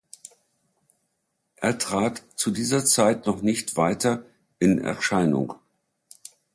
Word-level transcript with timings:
Er 1.57 1.77
trat 1.77 2.23
zu 2.33 2.49
dieser 2.49 2.83
Zeit 2.85 3.27
noch 3.27 3.43
nicht 3.43 3.77
weiter 3.77 4.25
in 4.57 4.79
Erscheinung. 4.79 5.53